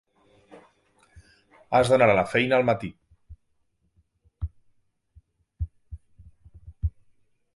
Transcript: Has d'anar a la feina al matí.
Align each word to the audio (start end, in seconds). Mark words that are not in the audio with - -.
Has 1.79 1.91
d'anar 1.91 2.07
a 2.13 2.15
la 2.19 2.23
feina 2.31 2.57
al 2.59 2.65
matí. 2.69 2.89